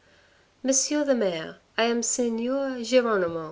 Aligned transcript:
"Monsieur 0.63 1.03
the 1.03 1.13
mayor, 1.13 1.57
I 1.77 1.83
am 1.83 2.01
Signor 2.01 2.81
Geronimo. 2.81 3.39